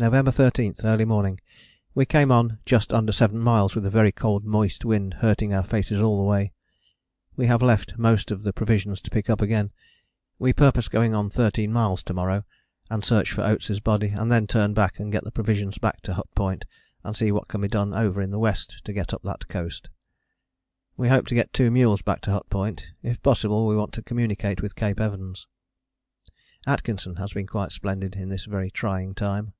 [0.00, 0.76] November 13.
[0.84, 1.40] Early morning.
[1.92, 5.64] We came on just under seven miles with a very cold moist wind hurting our
[5.64, 6.52] faces all the way.
[7.34, 9.72] We have left most of the provisions to pick up again.
[10.38, 12.44] We purpose going on thirteen miles to morrow
[12.88, 16.14] and search for Oates' body, and then turn back and get the provisions back to
[16.14, 16.64] Hut Point
[17.02, 19.90] and see what can be done over in the west to get up that coast.
[20.96, 22.86] We hope to get two mules back to Hut Point.
[23.02, 25.48] If possible, we want to communicate with Cape Evans.
[26.68, 29.54] Atkinson has been quite splendid in this very trying time.